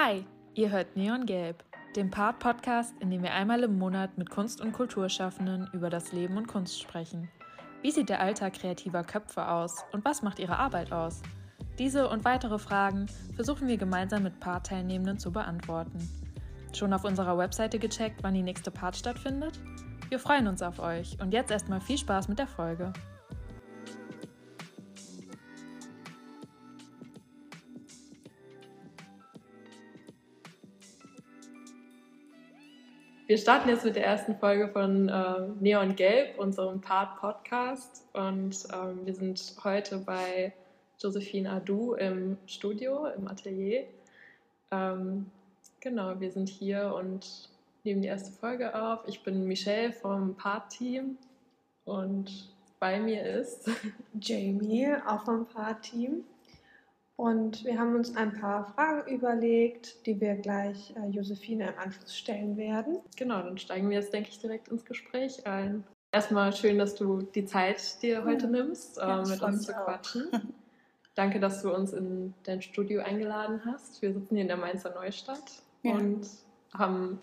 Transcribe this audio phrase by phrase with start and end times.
[0.00, 1.64] Hi, ihr hört Neon Gelb,
[1.96, 6.36] den Part-Podcast, in dem wir einmal im Monat mit Kunst- und Kulturschaffenden über das Leben
[6.36, 7.28] und Kunst sprechen.
[7.82, 11.20] Wie sieht der Alltag kreativer Köpfe aus und was macht ihre Arbeit aus?
[11.80, 16.08] Diese und weitere Fragen versuchen wir gemeinsam mit Part-Teilnehmenden zu beantworten.
[16.72, 19.58] Schon auf unserer Webseite gecheckt, wann die nächste Part stattfindet?
[20.10, 22.92] Wir freuen uns auf euch und jetzt erstmal viel Spaß mit der Folge.
[33.28, 38.08] Wir starten jetzt mit der ersten Folge von äh, Neon Gelb, unserem Part-Podcast.
[38.14, 40.54] Und ähm, wir sind heute bei
[40.98, 43.84] Josephine Adu im Studio, im Atelier.
[44.70, 45.26] Ähm,
[45.78, 47.50] genau, wir sind hier und
[47.84, 49.00] nehmen die erste Folge auf.
[49.06, 51.18] Ich bin Michelle vom Part-Team
[51.84, 52.48] und
[52.80, 53.68] bei mir ist
[54.18, 56.24] Jamie, auch vom Part-Team.
[57.18, 62.16] Und wir haben uns ein paar Fragen überlegt, die wir gleich äh, Josephine im Anschluss
[62.16, 63.00] stellen werden.
[63.16, 65.82] Genau, dann steigen wir jetzt, denke ich, direkt ins Gespräch ein.
[66.12, 68.52] Erstmal schön, dass du die Zeit dir heute ja.
[68.52, 70.28] nimmst, äh, ja, mit uns zu quatschen.
[71.16, 74.00] Danke, dass du uns in dein Studio eingeladen hast.
[74.00, 75.42] Wir sitzen hier in der Mainzer Neustadt
[75.82, 75.94] ja.
[75.94, 76.24] und
[76.72, 77.18] haben,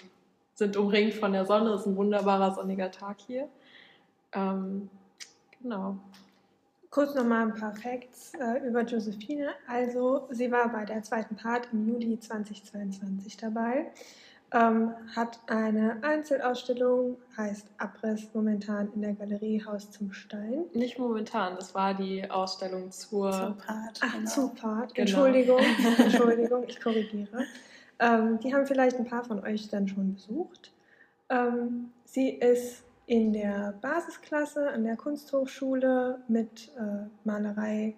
[0.55, 1.69] sind umringt von der Sonne.
[1.69, 3.47] Es ist ein wunderbarer sonniger Tag hier.
[4.33, 4.89] Ähm,
[5.61, 5.97] genau.
[6.95, 9.49] Kurz nochmal ein paar Facts äh, über Josephine.
[9.67, 13.87] Also, sie war bei der zweiten Part im Juli 2022 dabei,
[14.53, 20.67] ähm, hat eine Einzelausstellung, heißt Abriss, momentan in der Galerie Haus zum Stein.
[20.73, 23.99] Nicht momentan, das war die Ausstellung zur, zur Part.
[23.99, 24.29] Ach, genau.
[24.29, 24.95] zur Part.
[24.95, 25.01] Genau.
[25.01, 25.59] Entschuldigung,
[25.97, 27.43] Entschuldigung, ich korrigiere.
[27.99, 30.71] Ähm, die haben vielleicht ein paar von euch dann schon besucht.
[31.27, 37.95] Ähm, sie ist in der Basisklasse an der Kunsthochschule mit äh, Malerei,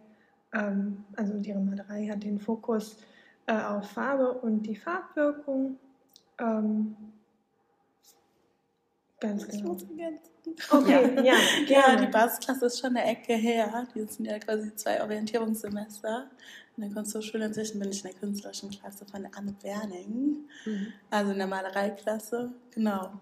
[0.53, 2.97] ähm, also ihre Malerei hat den Fokus
[3.45, 5.77] äh, auf Farbe und die Farbwirkung.
[6.39, 6.95] Ähm,
[9.19, 9.77] ganz genau.
[10.69, 11.33] Okay, ja,
[11.67, 13.87] ja, ja, die Basisklasse ist schon eine Ecke her.
[13.95, 16.29] Die sind ja quasi zwei Orientierungssemester.
[16.75, 20.93] In der Kunsthochschule inzwischen bin ich in der künstlerischen Klasse von Anne Berning, mhm.
[21.09, 22.53] also in der Malereiklasse.
[22.71, 23.19] Genau.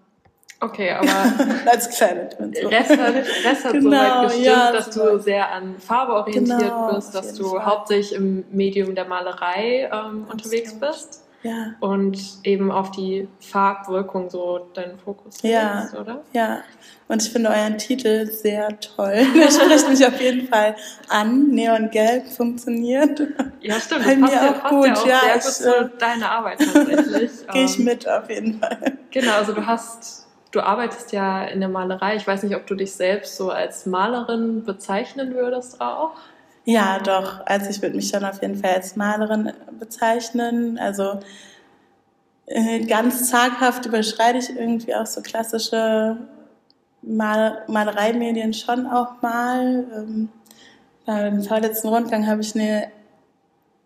[0.59, 2.67] Okay, aber als kleine so.
[2.67, 6.93] Rest hat, Rest hat genau, soweit gestimmt, ja, dass du sehr an Farbe orientiert genau,
[6.93, 7.65] bist, dass du Fall.
[7.65, 11.21] hauptsächlich im Medium der Malerei ähm, unterwegs bist.
[11.43, 11.75] Ja.
[11.79, 15.81] Und eben auf die Farbwirkung so deinen Fokus ja.
[15.81, 16.23] legst, oder?
[16.33, 16.63] Ja.
[17.07, 19.27] Und ich finde euren Titel sehr toll.
[19.35, 20.75] Der spricht mich auf jeden Fall
[21.07, 21.49] an.
[21.49, 23.21] Neongelb funktioniert.
[23.61, 24.05] Ja, stimmt.
[24.05, 24.87] Bei das passt mir ja, auch gut.
[24.87, 27.31] Ja, auch ja, sehr ich, gut zu äh, deiner Arbeit tatsächlich.
[27.53, 28.97] Gehe ich ähm, mit auf jeden Fall.
[29.11, 30.24] Genau, also du hast
[30.55, 32.15] du arbeitest ja in der Malerei.
[32.15, 36.11] Ich weiß nicht, ob du dich selbst so als Malerin bezeichnen würdest auch.
[36.63, 37.45] Ja, doch.
[37.45, 40.79] Also ich würde mich schon auf jeden Fall als Malerin bezeichnen.
[40.79, 41.19] Also
[42.47, 46.17] äh, ganz zaghaft überschreite ich irgendwie auch so klassische
[47.01, 49.85] Mal Malereimedien schon auch mal.
[49.93, 50.29] Ähm,
[51.05, 52.91] beim vorletzten Rundgang habe ich eine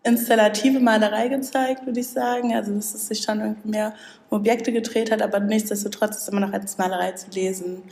[0.02, 2.54] installative Malerei gezeigt, würde ich sagen.
[2.54, 3.94] Also dass es sich schon irgendwie mehr
[4.28, 7.82] um Objekte gedreht hat, aber nichtsdestotrotz ist immer noch als Malerei zu lesen.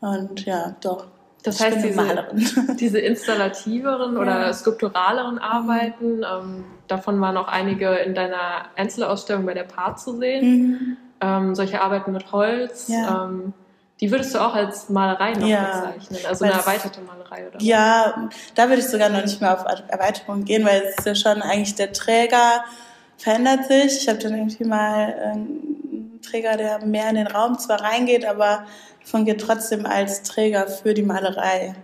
[0.00, 1.06] Und ja, doch.
[1.42, 4.20] Das heißt, diese, diese installativeren ja.
[4.20, 6.24] oder skulpturaleren Arbeiten, mhm.
[6.24, 10.44] ähm, davon waren auch einige in deiner Einzelausstellung bei der Part zu sehen.
[10.44, 10.96] Mhm.
[11.20, 12.88] Ähm, solche Arbeiten mit Holz.
[12.88, 13.24] Ja.
[13.26, 13.52] Ähm,
[14.02, 17.62] die würdest du auch als Malerei noch ja, bezeichnen, also eine erweiterte Malerei, oder?
[17.62, 21.14] Ja, da würde ich sogar noch nicht mehr auf Erweiterung gehen, weil es ist ja
[21.14, 22.64] schon eigentlich der Träger
[23.16, 24.02] verändert sich.
[24.02, 28.66] Ich habe dann irgendwie mal einen Träger, der mehr in den Raum zwar reingeht, aber
[29.04, 31.76] fungiert trotzdem als Träger für die Malerei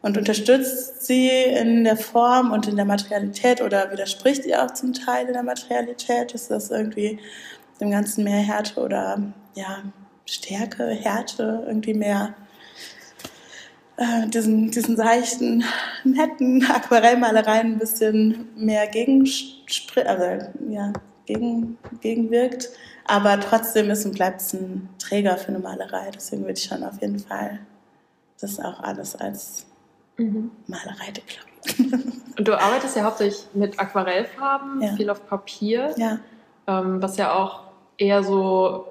[0.00, 4.94] und unterstützt sie in der Form und in der Materialität oder widerspricht ihr auch zum
[4.94, 7.18] Teil in der Materialität, dass das irgendwie
[7.82, 9.20] dem Ganzen mehr Härte oder
[9.54, 9.82] ja,
[10.26, 12.34] Stärke, Härte, irgendwie mehr
[13.96, 15.64] äh, diesen, diesen seichten,
[16.04, 19.28] netten Aquarellmalereien ein bisschen mehr gegen,
[20.04, 20.24] also,
[20.68, 20.92] ja,
[21.24, 22.68] gegen, gegenwirkt.
[23.06, 26.10] Aber trotzdem ist und bleibt es ein Träger für eine Malerei.
[26.14, 27.60] Deswegen würde ich schon auf jeden Fall
[28.40, 29.66] das auch alles als
[30.16, 30.50] mhm.
[30.66, 32.22] Malerei deklarieren.
[32.38, 34.94] Und du arbeitest ja hauptsächlich mit Aquarellfarben, ja.
[34.94, 36.18] viel auf Papier, ja.
[36.66, 37.62] Ähm, was ja auch
[37.96, 38.86] eher so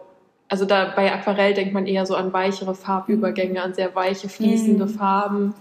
[0.55, 4.85] also da bei Aquarell denkt man eher so an weichere Farbübergänge, an sehr weiche, fließende
[4.85, 4.89] mhm.
[4.89, 5.53] Farben.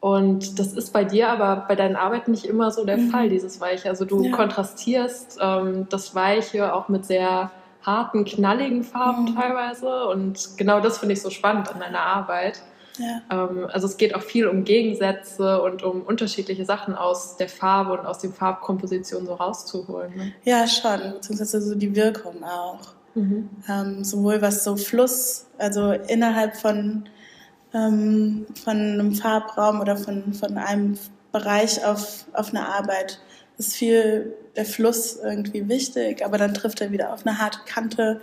[0.00, 3.08] Und das ist bei dir aber bei deinen Arbeiten nicht immer so der mhm.
[3.08, 3.88] Fall, dieses Weiche.
[3.88, 4.36] Also du ja.
[4.36, 9.34] kontrastierst ähm, das Weiche auch mit sehr harten, knalligen Farben mhm.
[9.34, 10.08] teilweise.
[10.08, 12.60] Und genau das finde ich so spannend an deiner Arbeit.
[12.98, 13.22] Ja.
[13.30, 17.94] Ähm, also es geht auch viel um Gegensätze und um unterschiedliche Sachen aus der Farbe
[17.94, 20.14] und aus den Farbkompositionen so rauszuholen.
[20.14, 20.32] Ne?
[20.44, 22.92] Ja, schon, beziehungsweise so die Wirkung auch.
[23.14, 23.48] Mhm.
[23.68, 27.08] Ähm, sowohl was so Fluss, also innerhalb von,
[27.72, 30.98] ähm, von einem Farbraum oder von, von einem
[31.32, 33.20] Bereich auf, auf eine Arbeit
[33.58, 38.20] ist viel der Fluss irgendwie wichtig, aber dann trifft er wieder auf eine harte Kante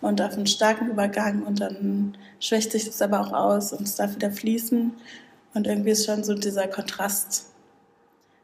[0.00, 3.96] und auf einen starken Übergang und dann schwächt sich das aber auch aus und es
[3.96, 4.92] darf wieder fließen.
[5.54, 7.46] Und irgendwie ist schon so dieser Kontrast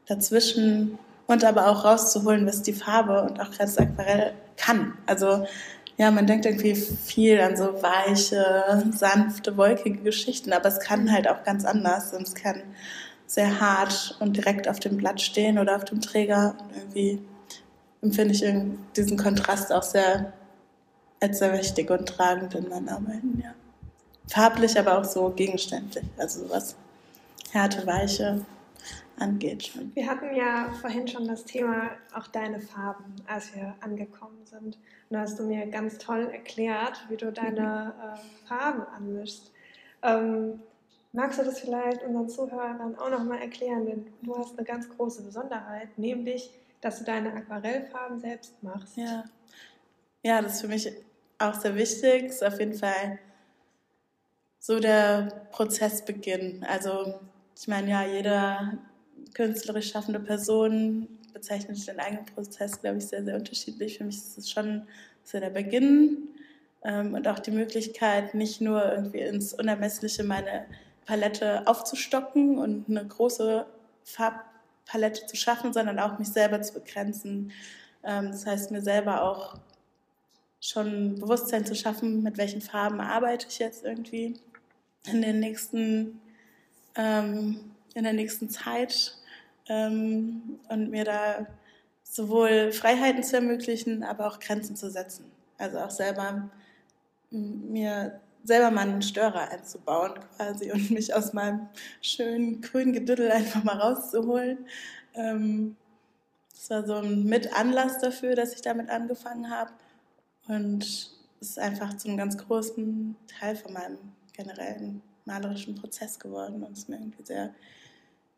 [0.07, 4.95] dazwischen und aber auch rauszuholen, was die Farbe und auch das Aquarell kann.
[5.07, 5.47] Also
[5.99, 11.29] ja, man denkt irgendwie viel an so weiche, sanfte, wolkige Geschichten, aber es kann halt
[11.29, 12.63] auch ganz anders und es kann
[13.27, 16.55] sehr hart und direkt auf dem Blatt stehen oder auf dem Träger.
[16.61, 17.21] Und irgendwie
[18.01, 18.45] empfinde ich
[18.97, 20.33] diesen Kontrast auch sehr
[21.21, 23.51] als sehr wichtig und tragend in meinen Arbeiten, ja.
[24.29, 26.77] Farblich, aber auch so gegenständlich, also was
[27.51, 28.45] Härte, Weiche
[29.21, 29.67] angeht.
[29.67, 29.95] Schon.
[29.95, 34.79] Wir hatten ja vorhin schon das Thema auch deine Farben, als wir angekommen sind.
[35.11, 39.53] Und da hast du mir ganz toll erklärt, wie du deine äh, Farben anmischst.
[40.03, 40.61] Ähm,
[41.13, 43.87] magst du das vielleicht unseren Zuhörern auch nochmal erklären?
[43.87, 46.51] Denn du hast eine ganz große Besonderheit, nämlich,
[46.81, 48.97] dass du deine Aquarellfarben selbst machst.
[48.97, 49.25] Ja,
[50.23, 50.93] ja das ist für mich
[51.39, 52.27] auch sehr wichtig.
[52.27, 53.19] Ist auf jeden Fall
[54.59, 56.65] so der Prozessbeginn.
[56.69, 57.21] Also
[57.57, 58.79] ich meine, ja, jede
[59.39, 63.99] künstlerisch schaffende Person bezeichnet den eigenen Prozess, glaube ich, sehr, sehr unterschiedlich.
[63.99, 64.83] Für mich ist es schon
[65.23, 66.27] so der Beginn
[66.83, 70.67] ähm, und auch die Möglichkeit, nicht nur irgendwie ins Unermessliche meine
[71.07, 73.65] Palette aufzustocken und eine große
[74.03, 77.53] Farbpalette zu schaffen, sondern auch mich selber zu begrenzen.
[78.03, 79.55] Ähm, das heißt, mir selber auch
[80.61, 84.35] schon Bewusstsein zu schaffen, mit welchen Farben arbeite ich jetzt irgendwie
[85.07, 86.21] in den nächsten,
[86.97, 87.61] ähm,
[87.95, 89.15] in der nächsten Zeit
[89.69, 91.47] ähm, und mir da
[92.03, 95.27] sowohl Freiheiten zu ermöglichen, aber auch Grenzen zu setzen.
[95.59, 96.51] Also auch selber
[97.31, 101.69] mir selber mal einen Störer einzubauen quasi und mich aus meinem
[102.01, 104.67] schönen grünen Gedüdel einfach mal rauszuholen.
[105.15, 105.77] Ähm,
[106.53, 109.71] das war so ein Mitanlass dafür, dass ich damit angefangen habe.
[110.49, 113.99] Und es ist einfach zu einem ganz großen Teil von meinem
[114.33, 117.55] generellen malerischen Prozess geworden und ist mir irgendwie sehr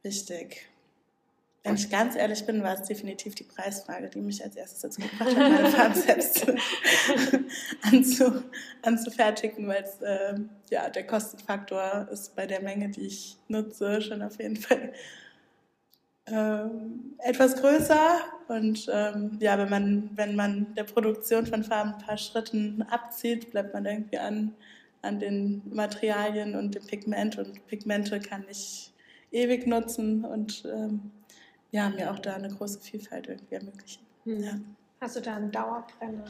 [0.03, 0.69] wichtig.
[1.63, 5.03] Wenn ich ganz ehrlich bin, war es definitiv die Preisfrage, die mich als erstes dazu
[5.03, 6.47] gebracht hat, meine Farben selbst
[7.83, 8.43] anzu,
[8.81, 10.39] anzufertigen, weil es äh,
[10.71, 14.93] ja, der Kostenfaktor ist bei der Menge, die ich nutze, schon auf jeden Fall
[16.29, 18.21] ähm, etwas größer.
[18.49, 23.51] Und ähm, ja, wenn man, wenn man der Produktion von Farben ein paar Schritten abzieht,
[23.51, 24.55] bleibt man irgendwie an,
[25.03, 27.37] an den Materialien und dem Pigment.
[27.39, 28.93] Und Pigmente kann ich
[29.31, 31.11] ewig nutzen und ähm,
[31.71, 34.03] ja, mir auch da eine große Vielfalt irgendwie ermöglichen.
[34.25, 34.43] Hm.
[34.43, 34.53] Ja.
[35.01, 36.25] Hast du da einen Dauerbrenner?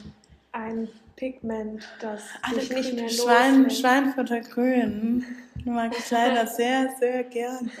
[0.53, 5.25] Ein Pigment, das Ach, dich nicht mehr Schwein, Schweinfutter Grün
[5.65, 7.71] mag ich leider sehr, sehr gerne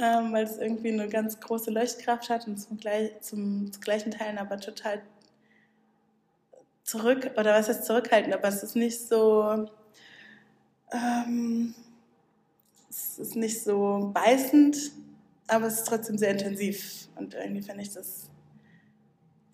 [0.00, 2.78] ähm, weil es irgendwie eine ganz große Leuchtkraft hat und zum,
[3.20, 5.02] zum, zu gleichen Teilen aber total
[6.84, 9.68] zurück, oder was heißt zurückhaltend, aber es ist nicht so,
[10.92, 11.74] ähm,
[12.88, 14.92] es ist nicht so beißend,
[15.48, 18.30] aber es ist trotzdem sehr intensiv und irgendwie finde ich das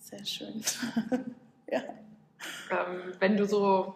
[0.00, 0.62] sehr schön.
[1.70, 1.82] ja.
[2.70, 3.94] Ähm, wenn du so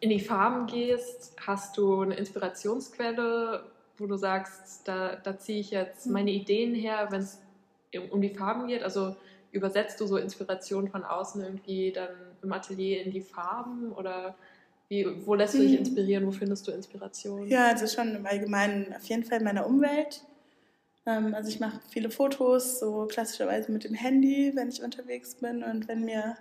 [0.00, 3.64] in die Farben gehst, hast du eine Inspirationsquelle,
[3.98, 6.12] wo du sagst, da, da ziehe ich jetzt mhm.
[6.12, 7.40] meine Ideen her, wenn es
[8.10, 8.82] um die Farben geht?
[8.82, 9.16] Also
[9.52, 12.10] übersetzt du so Inspiration von außen irgendwie dann
[12.42, 14.36] im Atelier in die Farben oder
[14.88, 15.78] wie, wo lässt du dich mhm.
[15.78, 16.26] inspirieren?
[16.26, 17.48] Wo findest du Inspiration?
[17.48, 20.22] Ja, also schon im Allgemeinen auf jeden Fall in meiner Umwelt.
[21.06, 25.62] Ähm, also ich mache viele Fotos, so klassischerweise mit dem Handy, wenn ich unterwegs bin
[25.62, 26.36] und wenn mir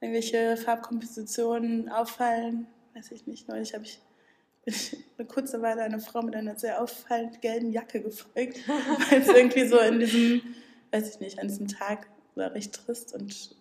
[0.00, 4.00] irgendwelche Farbkompositionen auffallen, weiß ich nicht, neulich habe ich
[5.18, 8.68] eine kurze Weile eine Frau mit einer sehr auffallend gelben Jacke gefolgt,
[9.10, 10.42] weil es irgendwie so in diesem,
[10.92, 13.56] weiß ich nicht, an diesem Tag war recht trist und es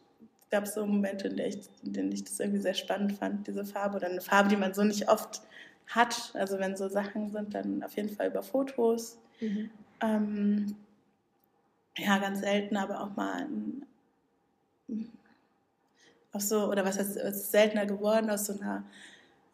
[0.52, 3.98] gab so Momente, in, ich, in denen ich das irgendwie sehr spannend fand, diese Farbe
[3.98, 5.42] oder eine Farbe, die man so nicht oft
[5.88, 6.32] hat.
[6.34, 9.18] Also wenn so Sachen sind, dann auf jeden Fall über Fotos.
[9.40, 9.70] Mhm.
[10.02, 10.76] Ähm,
[11.98, 13.86] ja, ganz selten, aber auch mal ein,
[16.34, 18.84] auch so, oder was heißt, ist seltener geworden aus so einer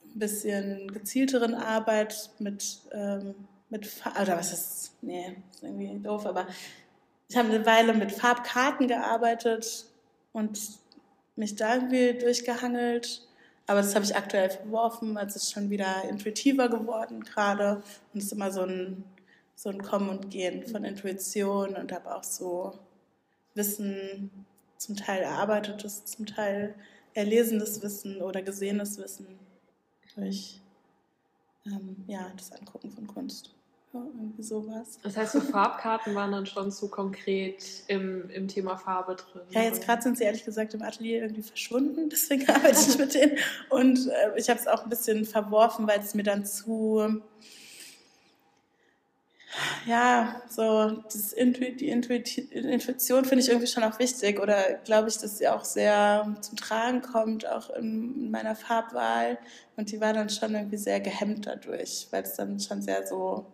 [0.04, 3.36] ein bisschen gezielteren Arbeit mit, ähm,
[3.70, 3.90] mit
[4.22, 6.48] oder was ist, nee, ist irgendwie doof, aber
[7.30, 9.86] ich habe eine Weile mit Farbkarten gearbeitet
[10.34, 10.60] und
[11.38, 13.26] mich da irgendwie durchgehangelt.
[13.68, 17.76] Aber das habe ich aktuell verworfen, als es schon wieder intuitiver geworden gerade.
[18.14, 19.06] Und es ist immer so ein,
[19.62, 22.80] so ein Kommen und Gehen von Intuition und habe auch so
[23.54, 24.32] Wissen,
[24.78, 26.74] zum Teil erarbeitetes, zum Teil
[27.14, 29.28] erlesenes Wissen oder gesehenes Wissen
[30.16, 30.60] durch
[31.68, 33.54] ähm, ja, das Angucken von Kunst.
[33.94, 34.98] Ja, irgendwie sowas.
[35.04, 39.44] Das heißt, so Farbkarten waren dann schon so konkret im, im Thema Farbe drin.
[39.52, 43.14] Ja, jetzt gerade sind sie ehrlich gesagt im Atelier irgendwie verschwunden, deswegen arbeite ich mit
[43.14, 43.38] denen.
[43.70, 47.22] Und äh, ich habe es auch ein bisschen verworfen, weil es mir dann zu
[49.86, 55.18] ja, so das Intu die Intuition finde ich irgendwie schon auch wichtig oder glaube ich,
[55.18, 59.38] dass sie auch sehr zum Tragen kommt, auch in meiner Farbwahl.
[59.76, 63.46] Und die war dann schon irgendwie sehr gehemmt dadurch, weil es dann schon sehr so,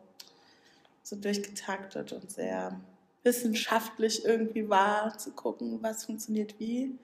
[1.04, 2.80] so durchgetaktet und sehr
[3.24, 6.98] wissenschaftlich irgendwie war, zu gucken, was funktioniert wie.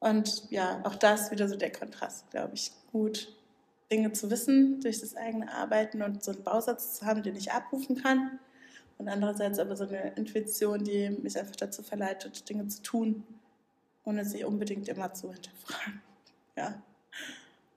[0.00, 3.34] Und ja, auch das wieder so der Kontrast, glaube ich, gut
[3.94, 7.52] Dinge zu wissen durch das eigene Arbeiten und so einen Bausatz zu haben, den ich
[7.52, 8.40] abrufen kann.
[8.98, 13.24] Und andererseits aber so eine Intuition, die mich einfach dazu verleitet, Dinge zu tun,
[14.04, 16.02] ohne sie unbedingt immer zu hinterfragen.
[16.56, 16.80] Ja,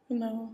[0.08, 0.52] genau.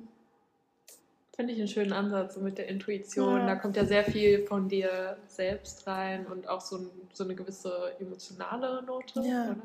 [1.35, 3.39] Finde ich einen schönen Ansatz mit der Intuition.
[3.39, 3.47] Ja.
[3.47, 7.35] Da kommt ja sehr viel von dir selbst rein und auch so, ein, so eine
[7.35, 9.51] gewisse emotionale Note, ja.
[9.51, 9.57] oder?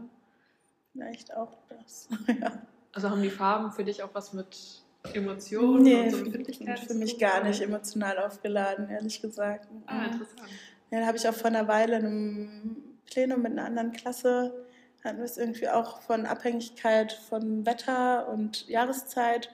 [0.93, 2.09] Vielleicht auch das.
[2.41, 2.61] ja.
[2.93, 6.81] Also haben die Farben für dich auch was mit Emotionen nee, und so Befindlichkeit?
[6.81, 9.69] für mich gar nicht emotional aufgeladen, ehrlich gesagt.
[9.87, 10.51] Ah, interessant.
[10.91, 12.77] Ja, da habe ich auch vor einer Weile in einem
[13.07, 14.67] Plenum mit einer anderen Klasse,
[15.05, 19.51] hatten wir es irgendwie auch von Abhängigkeit von Wetter und Jahreszeit.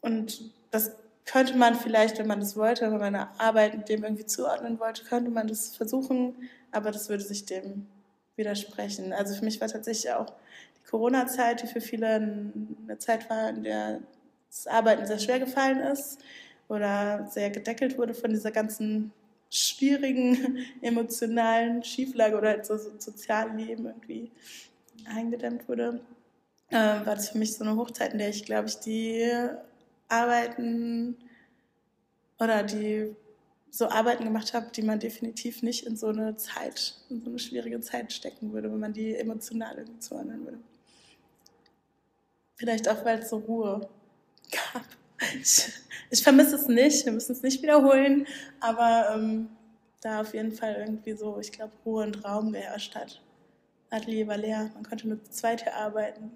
[0.00, 0.92] Und das
[1.24, 5.04] könnte man vielleicht, wenn man das wollte, wenn man eine Arbeit dem irgendwie zuordnen wollte,
[5.04, 6.34] könnte man das versuchen,
[6.72, 7.86] aber das würde sich dem
[8.36, 9.12] widersprechen.
[9.12, 10.32] Also für mich war tatsächlich auch
[10.90, 14.00] Corona-Zeit, die für viele eine Zeit war, in der
[14.48, 16.18] das Arbeiten sehr schwer gefallen ist
[16.68, 19.12] oder sehr gedeckelt wurde von dieser ganzen
[19.50, 24.30] schwierigen emotionalen Schieflage oder halt so, so sozialen Leben irgendwie
[25.08, 26.00] eingedämmt wurde,
[26.70, 29.30] äh, war das für mich so eine Hochzeit, in der ich, glaube ich, die
[30.08, 31.16] Arbeiten
[32.38, 33.14] oder die
[33.70, 37.38] so Arbeiten gemacht habe, die man definitiv nicht in so eine Zeit, in so eine
[37.38, 40.58] schwierige Zeit stecken würde, wenn man die emotional irgendwie zuordnen würde.
[42.56, 43.88] Vielleicht auch, weil es so Ruhe
[44.50, 44.84] gab.
[45.40, 45.72] Ich,
[46.10, 48.26] ich vermisse es nicht, wir müssen es nicht wiederholen,
[48.60, 49.48] aber ähm,
[50.00, 53.22] da auf jeden Fall irgendwie so, ich glaube, Ruhe und Raum geherrscht hat.
[53.90, 56.30] Atelier war leer, man konnte nur zu zweit hier arbeiten.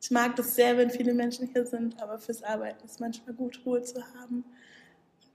[0.00, 3.60] Ich mag das sehr, wenn viele Menschen hier sind, aber fürs Arbeiten ist manchmal gut,
[3.64, 4.44] Ruhe zu haben.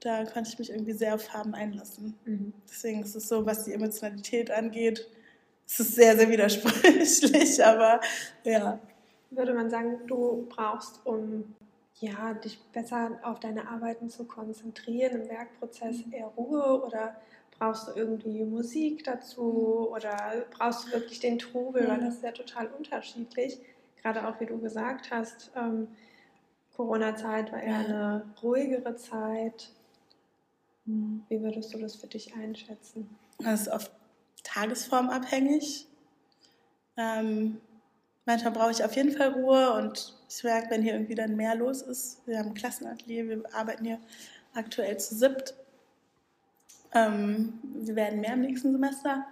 [0.00, 2.14] Da konnte ich mich irgendwie sehr auf Farben einlassen.
[2.24, 2.52] Mhm.
[2.68, 5.08] Deswegen ist es so, was die Emotionalität angeht,
[5.68, 8.00] es ist sehr, sehr widersprüchlich, aber
[8.44, 8.78] ja,
[9.30, 11.54] würde man sagen, du brauchst, um
[12.00, 16.12] ja, dich besser auf deine Arbeiten zu konzentrieren im Werkprozess mhm.
[16.12, 17.16] eher Ruhe oder
[17.58, 22.32] brauchst du irgendwie Musik dazu oder brauchst du wirklich den Trubel, weil das ist ja
[22.32, 23.58] total unterschiedlich.
[24.02, 25.88] Gerade auch wie du gesagt hast, ähm,
[26.76, 29.70] Corona-Zeit war eher eine ruhigere Zeit.
[30.84, 31.24] Mhm.
[31.28, 33.08] Wie würdest du das für dich einschätzen?
[33.38, 33.90] Das ist oft
[34.44, 35.86] tagesformabhängig.
[36.98, 37.60] Ähm,
[38.26, 41.54] Manchmal brauche ich auf jeden Fall Ruhe und ich merke, wenn hier irgendwie dann mehr
[41.54, 42.26] los ist.
[42.26, 44.00] Wir haben ein Klassenatelier, wir arbeiten hier
[44.52, 45.54] aktuell zu siebt.
[46.92, 49.24] Ähm, wir werden mehr im nächsten Semester.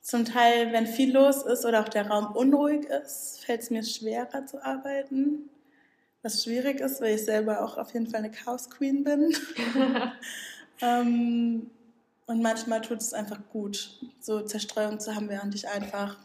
[0.00, 3.84] Zum Teil, wenn viel los ist oder auch der Raum unruhig ist, fällt es mir
[3.84, 5.50] schwerer zu arbeiten.
[6.22, 9.34] Was schwierig ist, weil ich selber auch auf jeden Fall eine Chaos Queen bin.
[10.80, 11.70] ähm,
[12.24, 16.16] und manchmal tut es einfach gut, so Zerstreuung zu haben, während ich einfach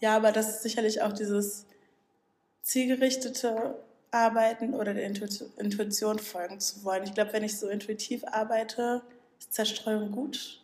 [0.00, 1.66] ja, aber das ist sicherlich auch dieses
[2.62, 3.76] zielgerichtete
[4.10, 7.04] Arbeiten oder der Intuition folgen zu wollen.
[7.04, 9.02] Ich glaube, wenn ich so intuitiv arbeite,
[9.38, 10.60] ist Zerstreuung gut.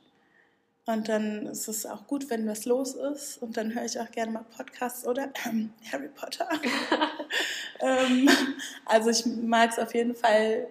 [0.84, 3.42] Und dann ist es auch gut, wenn was los ist.
[3.42, 6.48] Und dann höre ich auch gerne mal Podcasts oder ähm, Harry Potter.
[7.80, 8.28] ähm,
[8.84, 10.68] also ich mag es auf jeden Fall,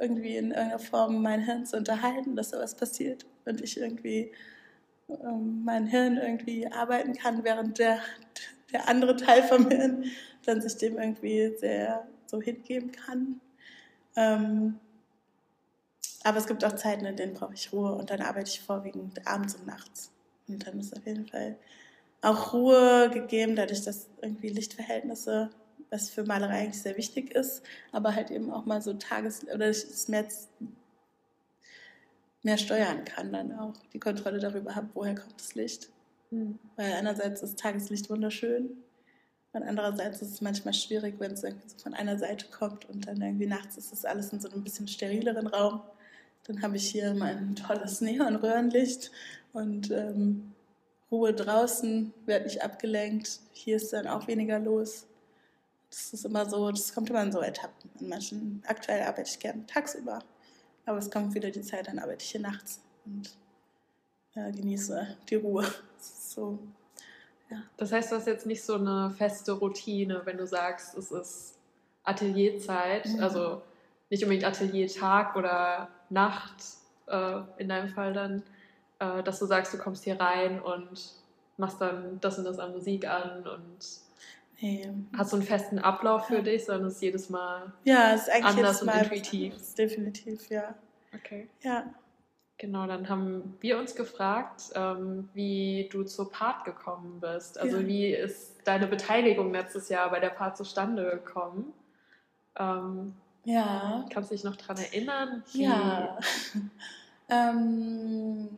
[0.00, 4.32] irgendwie in irgendeiner Form mein Hirn zu unterhalten, dass da was passiert und ich irgendwie
[5.08, 8.00] ähm, mein Hirn irgendwie arbeiten kann, während der,
[8.72, 10.04] der andere Teil vom Hirn
[10.44, 13.40] dann sich dem irgendwie sehr so hingeben kann.
[14.16, 14.78] Ähm,
[16.22, 19.26] aber es gibt auch Zeiten, in denen brauche ich Ruhe und dann arbeite ich vorwiegend
[19.26, 20.10] abends und nachts.
[20.48, 21.56] Und dann ist auf jeden Fall
[22.22, 25.50] auch Ruhe gegeben, dadurch, dass irgendwie Lichtverhältnisse,
[25.90, 29.66] was für Malerei eigentlich sehr wichtig ist, aber halt eben auch mal so Tages- oder
[29.66, 30.26] es mehr
[32.44, 35.88] mehr steuern kann, dann auch die Kontrolle darüber habe, woher kommt das Licht.
[36.30, 36.58] Mhm.
[36.76, 38.70] Weil einerseits ist Tageslicht wunderschön
[39.52, 43.06] Und andererseits ist es manchmal schwierig, wenn es irgendwie so von einer Seite kommt und
[43.06, 45.80] dann irgendwie nachts ist es alles in so einem bisschen sterileren Raum.
[46.46, 49.10] Dann habe ich hier mein tolles Neonröhrenlicht
[49.52, 50.52] und ähm,
[51.10, 53.40] Ruhe draußen, werde nicht abgelenkt.
[53.52, 55.06] Hier ist dann auch weniger los.
[55.90, 57.88] Das ist immer so, das kommt immer in so Etappen.
[58.00, 60.18] In manchen, aktuell arbeite ich gerne tagsüber,
[60.86, 63.30] aber es kommt wieder die Zeit, dann arbeite ich hier nachts und
[64.34, 65.66] äh, genieße die Ruhe.
[65.96, 66.58] So,
[67.48, 67.62] ja.
[67.76, 71.58] Das heißt, du hast jetzt nicht so eine feste Routine, wenn du sagst, es ist
[72.02, 73.22] Atelierzeit, mhm.
[73.22, 73.62] also
[74.10, 76.56] nicht unbedingt Ateliertag oder Nacht
[77.06, 78.42] äh, in deinem Fall dann,
[78.98, 81.12] äh, dass du sagst, du kommst hier rein und
[81.56, 83.78] machst dann das und das an Musik an und
[84.60, 84.88] nee.
[85.16, 88.58] hast so einen festen Ablauf für dich, sondern es ist jedes Mal ja, ist eigentlich
[88.58, 89.54] anders und intuitiv.
[89.74, 90.74] Definitiv, ja.
[91.14, 91.48] Okay.
[91.62, 91.84] Ja.
[92.58, 97.58] Genau, dann haben wir uns gefragt, ähm, wie du zur Part gekommen bist.
[97.58, 97.86] Also ja.
[97.86, 101.72] wie ist deine Beteiligung letztes Jahr bei der Part zustande gekommen?
[102.56, 104.06] Ähm, ja.
[104.10, 105.42] Kannst du dich noch daran erinnern?
[105.52, 106.16] Ja.
[107.28, 108.48] ähm,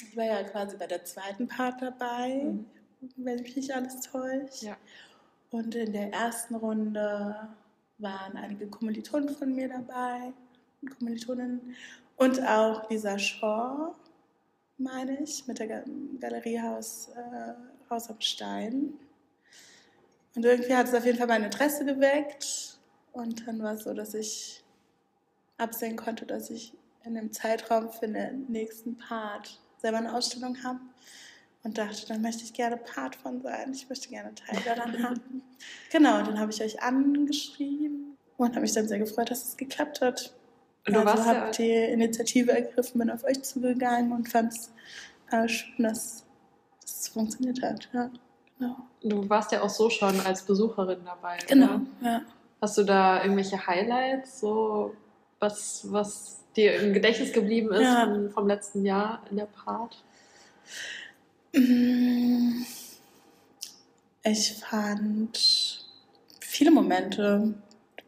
[0.00, 2.66] ich war ja quasi bei der zweiten Part dabei, mhm.
[3.16, 4.62] wenn mich nicht alles täuscht.
[4.62, 4.76] Ja.
[5.50, 7.48] Und in der ersten Runde
[7.98, 10.32] waren einige Kommilitonen von mir dabei
[10.82, 11.74] und Kommilitoninnen.
[12.16, 13.94] Und auch Lisa Shaw,
[14.76, 15.84] meine ich, mit der
[16.20, 17.54] Galeriehaus äh,
[17.90, 18.92] Haus am Stein.
[20.34, 22.78] Und irgendwie hat es auf jeden Fall mein Interesse geweckt.
[23.12, 24.62] Und dann war es so, dass ich
[25.56, 26.74] absehen konnte, dass ich
[27.04, 30.80] in dem Zeitraum für den nächsten Part selber eine Ausstellung habe.
[31.68, 33.74] Und dachte, dann möchte ich gerne Part von sein.
[33.74, 35.42] Ich möchte gerne Teil daran haben.
[35.92, 40.00] Genau, dann habe ich euch angeschrieben und habe mich dann sehr gefreut, dass es geklappt
[40.00, 40.32] hat.
[40.86, 44.72] Und du also habe ja die Initiative ergriffen, bin auf euch zugegangen und fand es
[45.30, 46.24] äh, schön, dass
[46.82, 47.86] es funktioniert hat.
[47.92, 48.10] Ja,
[48.58, 48.76] genau.
[49.02, 51.36] Du warst ja auch so schon als Besucherin dabei.
[51.48, 51.86] Genau, oder?
[52.00, 52.22] ja.
[52.62, 54.94] Hast du da irgendwelche Highlights, so
[55.38, 58.06] was, was dir im Gedächtnis geblieben ist ja.
[58.06, 60.02] vom, vom, letzten Jahr in der Part?
[61.52, 62.64] Mm,
[64.24, 65.84] ich fand
[66.40, 67.54] viele Momente.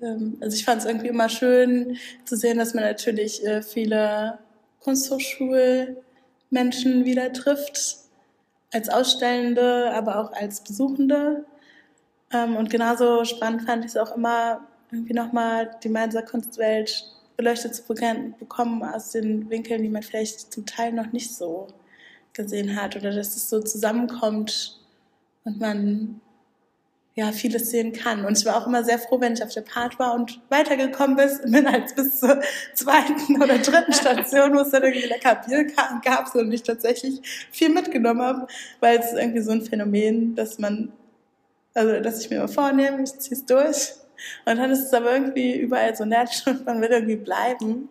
[0.02, 4.38] Ähm, also ich fand es irgendwie immer schön zu sehen, dass man natürlich äh, viele
[4.80, 7.96] Kunsthochschulmenschen wieder trifft,
[8.72, 11.44] als Ausstellende, aber auch als Besuchende.
[12.32, 17.04] Ähm, und genauso spannend fand ich es auch immer, irgendwie nochmal die Mainzer Kunstwelt
[17.36, 21.68] beleuchtet zu bekommen aus den Winkeln, die man vielleicht zum Teil noch nicht so
[22.32, 24.78] gesehen hat oder dass es so zusammenkommt
[25.44, 26.20] und man
[27.14, 28.24] ja vieles sehen kann.
[28.24, 31.16] Und ich war auch immer sehr froh, wenn ich auf der Part war und weitergekommen
[31.16, 32.40] bin, als bis zur
[32.74, 35.64] zweiten oder dritten Station, wo es dann irgendwie lecker Bier
[36.04, 38.46] gab und ich tatsächlich viel mitgenommen habe,
[38.80, 40.92] weil es irgendwie so ein Phänomen, dass man
[41.74, 43.92] also, dass ich mir immer vornehme, ich ziehe es durch.
[44.44, 47.88] Und dann ist es aber irgendwie überall so nett und man will irgendwie bleiben.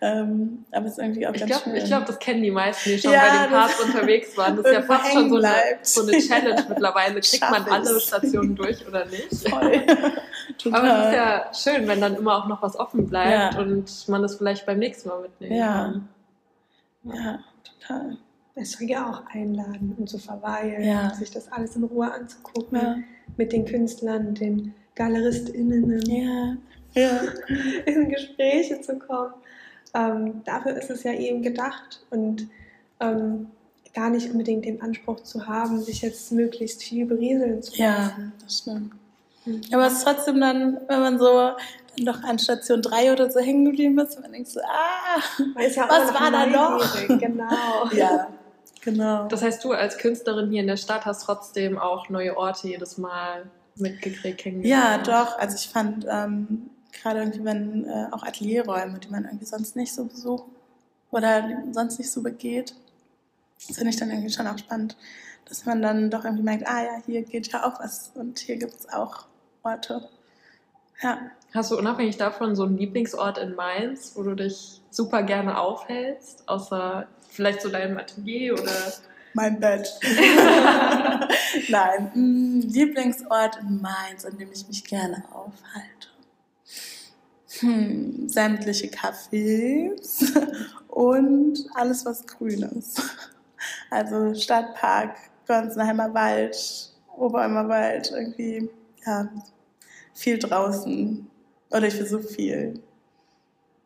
[0.00, 1.76] Ähm, aber es ist irgendwie auch ich ganz glaub, schön.
[1.76, 4.56] Ich glaube, das kennen die meisten, die schon ja, bei den Parks unterwegs waren.
[4.56, 7.20] Das ist ja fast schon so eine, so eine, Challenge mittlerweile.
[7.20, 9.48] Kriegt man alle Stationen durch oder nicht?
[9.48, 9.82] Voll.
[10.72, 13.60] aber es ist ja schön, wenn dann immer auch noch was offen bleibt ja.
[13.60, 15.72] und man das vielleicht beim nächsten Mal mitnehmen ja.
[15.72, 16.08] kann.
[17.04, 18.18] Ja, total.
[18.58, 21.12] Es soll ja auch einladen und zu verweilen, ja.
[21.14, 22.96] sich das alles in Ruhe anzugucken, ja.
[23.36, 26.56] mit den Künstlern, den GaleristInnen ja.
[26.94, 27.20] Ja.
[27.86, 29.34] in Gespräche zu kommen.
[29.94, 32.48] Ähm, dafür ist es ja eben gedacht und
[33.00, 33.46] ähm,
[33.94, 37.82] gar nicht unbedingt den Anspruch zu haben, sich jetzt möglichst viel berieseln zu lassen.
[37.82, 38.92] Ja, das stimmt.
[39.44, 39.60] Mhm.
[39.72, 41.52] Aber es ist trotzdem dann, wenn man so
[41.96, 45.22] dann doch an Station 3 oder so hängen geblieben ist, man denkt so, ah,
[45.62, 47.08] ja was war da noch?
[47.18, 47.88] Genau.
[47.92, 48.28] ja,
[48.86, 49.26] Genau.
[49.26, 52.98] Das heißt, du als Künstlerin hier in der Stadt hast trotzdem auch neue Orte jedes
[52.98, 55.06] Mal mitgekriegt, kennengelernt.
[55.06, 55.38] Ja, doch.
[55.38, 59.94] Also ich fand ähm, gerade irgendwie, wenn äh, auch Atelierräume, die man irgendwie sonst nicht
[59.94, 60.44] so besucht
[61.10, 62.74] oder sonst nicht so begeht,
[63.66, 64.96] das finde ich dann irgendwie schon auch spannend,
[65.46, 68.56] dass man dann doch irgendwie merkt, ah ja, hier geht ja auch was und hier
[68.56, 69.26] gibt es auch
[69.62, 70.08] Orte.
[71.02, 71.18] Ja.
[71.52, 76.48] Hast du unabhängig davon so einen Lieblingsort in Mainz, wo du dich super gerne aufhältst,
[76.48, 78.92] außer vielleicht so deinem Atelier oder?
[79.36, 80.00] Mein Bett.
[81.68, 86.08] Nein, mm, Lieblingsort in Mainz, an dem ich mich gerne aufhalte.
[87.60, 90.32] Hm, sämtliche Cafés
[90.88, 93.02] und alles, was grün ist.
[93.90, 98.70] Also Stadtpark, Gonsenheimer Wald, Oberäumer Wald, irgendwie,
[99.04, 99.28] ja,
[100.14, 101.26] viel draußen.
[101.70, 102.80] Oder ich versuche viel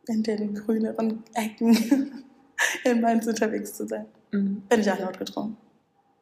[0.07, 2.23] in den grüneren Ecken
[2.85, 4.05] in Mainz unterwegs zu sein.
[4.31, 4.61] Mhm.
[4.69, 5.57] Bin ich auch notgedrungen.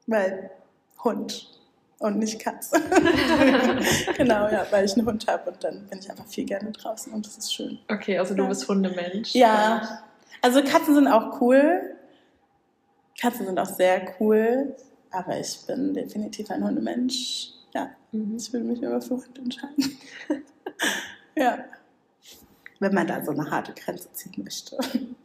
[0.07, 0.51] Weil
[1.03, 1.59] Hund.
[1.99, 2.79] und nicht Katze.
[4.17, 7.11] genau, ja, weil ich einen Hund habe und dann bin ich einfach viel gerne draußen
[7.13, 7.79] und das ist schön.
[7.89, 8.49] Okay, also du ja.
[8.49, 9.35] bist Hundemensch.
[9.35, 10.01] Ja,
[10.41, 11.95] also Katzen sind auch cool.
[13.19, 14.75] Katzen sind auch sehr cool,
[15.11, 17.51] aber ich bin definitiv ein Hundemensch.
[17.73, 18.37] Ja, mhm.
[18.37, 19.97] ich will mich immer für Hunde entscheiden.
[21.35, 21.65] ja.
[22.81, 24.77] Wenn man da so eine harte Grenze ziehen möchte.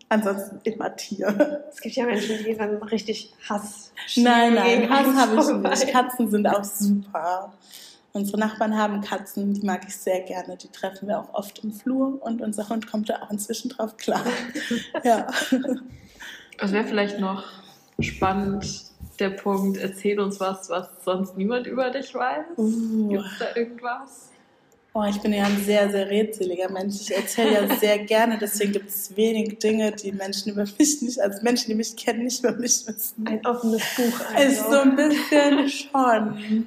[0.09, 1.65] Ansonsten immer Tier.
[1.71, 5.93] Es gibt ja Menschen, die dann richtig Hass Nein, nein, Hass habe ich nicht.
[5.93, 7.53] Katzen sind auch super.
[8.13, 10.57] Unsere Nachbarn haben Katzen, die mag ich sehr gerne.
[10.57, 13.97] Die treffen wir auch oft im Flur und unser Hund kommt da auch inzwischen drauf
[13.97, 14.25] klar.
[15.05, 15.27] ja.
[16.59, 17.45] Es wäre vielleicht noch
[17.99, 18.85] spannend,
[19.19, 22.47] der Punkt, erzähl uns was, was sonst niemand über dich weiß.
[22.57, 23.09] Uh.
[23.09, 24.31] Gibt es da irgendwas?
[24.97, 27.01] Oh, ich bin ja ein sehr, sehr rätseliger Mensch.
[27.01, 31.19] Ich erzähle ja sehr gerne, deswegen gibt es wenig Dinge, die Menschen über mich nicht,
[31.21, 33.27] also Menschen, die mich kennen, nicht über mich wissen.
[33.27, 34.21] Ein offenes Buch.
[34.33, 34.53] Also.
[34.53, 36.67] Ist so ein bisschen schon.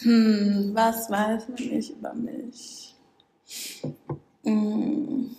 [0.00, 2.94] Hm, was weiß man nicht über mich?
[4.44, 5.36] Hm.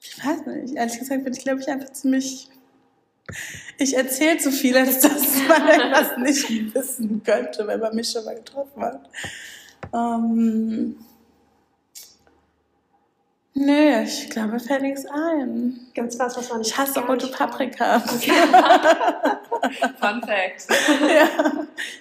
[0.00, 0.74] Ich weiß nicht.
[0.74, 2.48] Ehrlich gesagt bin ich, glaube ich, einfach ziemlich.
[3.78, 8.24] Ich erzähle zu viel, als dass man etwas nicht wissen könnte, wenn man mich schon
[8.24, 9.08] mal getroffen hat.
[9.92, 10.96] Ähm,
[13.54, 15.78] nee, ich glaube, fällt nichts ein.
[15.94, 18.00] Ganz was, was man nicht Ich hasse rote Paprika.
[20.00, 20.66] Fun Fact.
[21.08, 21.28] ja,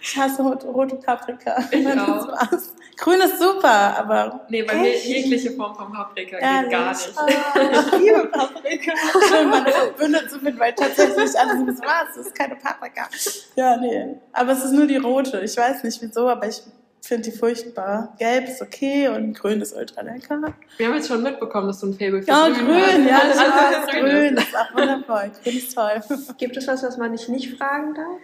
[0.01, 1.63] ich hasse rote Paprika.
[1.71, 2.27] Ich auch.
[2.27, 2.73] War's.
[2.97, 4.45] Grün ist super, aber.
[4.49, 7.13] Nee, bei mir jegliche Form von Paprika ja, geht gar nicht.
[7.15, 8.91] Ah, ich liebe Paprika.
[9.27, 12.17] Schön, meine Verbündete zu finden, weil tatsächlich alles ist was.
[12.17, 13.07] Es ist keine Paprika.
[13.55, 14.15] Ja, nee.
[14.31, 15.41] Aber es ist nur die rote.
[15.41, 16.61] Ich weiß nicht wieso, aber ich
[17.03, 18.15] finde die furchtbar.
[18.17, 20.53] Gelb ist okay und grün ist ultra lecker.
[20.77, 23.37] Wir haben jetzt schon mitbekommen, dass du ein Faible für ja, grün, grün ja, das
[23.39, 24.05] also, grün.
[24.05, 25.31] grün ist auch wundervoll.
[25.43, 26.01] Grün ist toll.
[26.37, 28.21] Gibt es was, was man dich nicht fragen darf?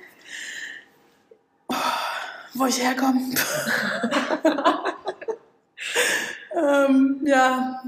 [1.67, 1.75] Oh,
[2.53, 3.21] wo ich herkomme.
[6.55, 7.83] ähm, ja.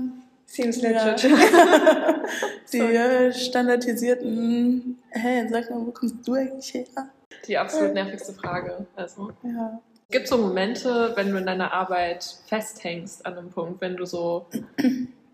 [0.45, 1.23] Seems legit.
[1.23, 2.15] Ja.
[2.73, 6.85] die äh, standardisierten, hey, sag mal, wo kommst du eigentlich her?
[7.47, 8.85] Die absolut nervigste Frage.
[8.97, 9.31] Also.
[9.43, 9.79] Ja.
[10.11, 14.05] Gibt es so Momente, wenn du in deiner Arbeit festhängst an einem Punkt, wenn du
[14.05, 14.47] so,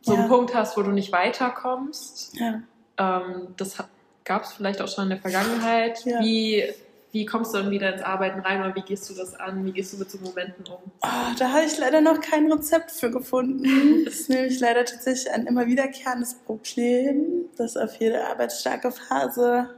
[0.01, 0.19] so ja.
[0.19, 2.37] einen Punkt hast, wo du nicht weiterkommst?
[2.37, 2.61] Ja.
[2.97, 3.77] Ähm, das
[4.23, 6.05] gab es vielleicht auch schon in der Vergangenheit.
[6.05, 6.19] Ja.
[6.19, 6.63] Wie,
[7.11, 9.65] wie kommst du dann wieder ins Arbeiten rein oder wie gehst du das an?
[9.65, 10.91] Wie gehst du mit so Momenten um?
[11.01, 14.05] Oh, da habe ich leider noch kein Rezept für gefunden.
[14.05, 19.69] Das ist nämlich leider tatsächlich ein immer wiederkehrendes Problem, dass auf jede arbeitsstarke Phase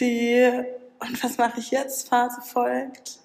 [0.00, 0.50] die
[1.00, 3.20] und was mache ich jetzt Phase folgt.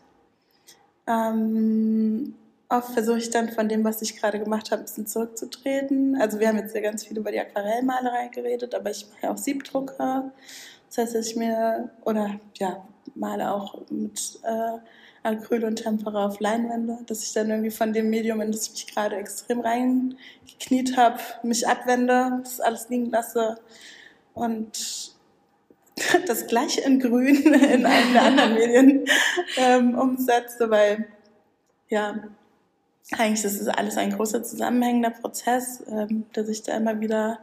[1.08, 2.36] Ähm,
[2.70, 6.16] oft versuche ich dann von dem, was ich gerade gemacht habe, ein bisschen zurückzutreten.
[6.20, 9.32] Also wir haben jetzt ja ganz viel über die Aquarellmalerei geredet, aber ich mache ja
[9.32, 10.32] auch Siebdrucker.
[10.88, 14.78] Das heißt, dass ich mir, oder ja, male auch mit äh,
[15.24, 18.72] Acryl und Tempera auf Leinwände, dass ich dann irgendwie von dem Medium, in das ich
[18.72, 23.58] mich gerade extrem reingekniet habe, mich abwende, das alles liegen lasse
[24.34, 25.13] und
[26.28, 29.06] das gleiche in Grün in einem der anderen Medien
[29.58, 31.08] ähm, umsetze, weil
[31.90, 32.24] ja,
[33.12, 37.40] eigentlich ist es alles ein großer zusammenhängender Prozess, ähm, der sich da immer wieder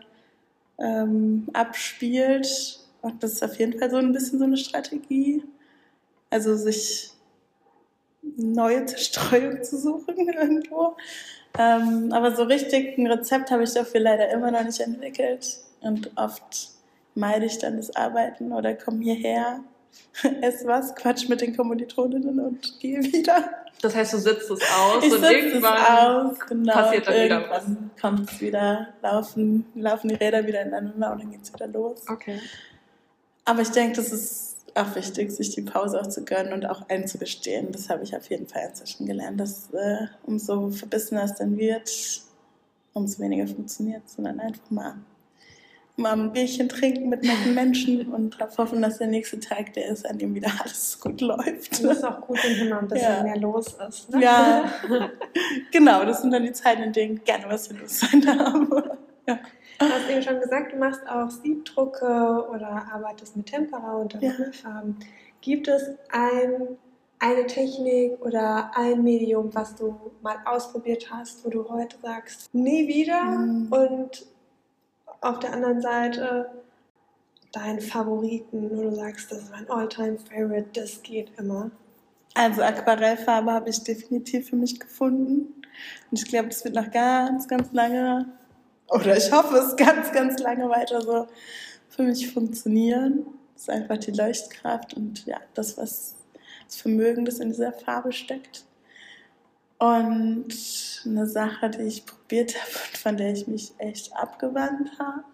[0.78, 2.80] ähm, abspielt.
[3.02, 5.44] Und das ist auf jeden Fall so ein bisschen so eine Strategie.
[6.30, 7.12] Also sich
[8.22, 10.96] neue Zerstreuung zu suchen irgendwo.
[11.58, 15.58] Ähm, aber so richtig ein Rezept habe ich dafür leider immer noch nicht entwickelt.
[15.80, 16.70] Und oft
[17.14, 19.60] meide ich dann das Arbeiten oder komme hierher,
[20.42, 23.50] esse was, quatsch mit den Kommilitoninnen und gehe wieder.
[23.82, 27.64] Das heißt, du sitzt es aus ich und irgendwann aus, genau, passiert dann wieder was.
[28.00, 32.02] kommt es wieder, laufen, laufen die Räder wieder ineinander und dann geht es wieder los.
[32.08, 32.38] Okay.
[33.46, 36.88] Aber ich denke, das ist auch wichtig, sich die Pause auch zu gönnen und auch
[36.88, 37.72] einzugestehen.
[37.72, 41.90] Das habe ich auf jeden Fall inzwischen gelernt, dass äh, umso verbissener es dann wird,
[42.92, 44.94] umso weniger funktioniert, sondern einfach mal
[46.00, 49.88] mal ein Bierchen trinken mit netten Menschen und darauf hoffen, dass der nächste Tag der
[49.88, 51.84] ist, an dem wieder alles gut läuft.
[51.84, 53.22] Das ist auch gut, wenn immer ein bisschen ja.
[53.22, 54.10] mehr los ist.
[54.10, 54.22] Ne?
[54.22, 54.72] Ja,
[55.72, 56.04] genau.
[56.04, 58.54] Das sind dann die Zeiten, in denen gerne was los sein darf.
[59.28, 59.38] Ja.
[59.78, 64.96] Du hast eben schon gesagt, du machst auch Siebdrucke oder arbeitest mit Tempera und Acrylfarben.
[64.98, 65.06] Ja.
[65.40, 66.78] Gibt es ein,
[67.18, 72.88] eine Technik oder ein Medium, was du mal ausprobiert hast, wo du heute sagst, nie
[72.88, 73.68] wieder mhm.
[73.70, 74.26] und
[75.20, 76.50] auf der anderen Seite
[77.52, 81.70] deinen Favoriten, wo du sagst, das ist mein Alltime favorite das geht immer?
[82.34, 85.62] Also Aquarellfarbe habe ich definitiv für mich gefunden.
[86.10, 88.26] Und ich glaube, das wird noch ganz, ganz lange,
[88.88, 91.26] oder ich hoffe es ganz, ganz lange weiter so
[91.88, 93.26] für mich funktionieren.
[93.54, 96.14] Das ist einfach die Leuchtkraft und ja, das, was,
[96.66, 98.64] das Vermögen, das in dieser Farbe steckt.
[99.80, 100.52] Und
[101.06, 105.24] eine Sache, die ich probiert habe und von der ich mich echt abgewandt habe,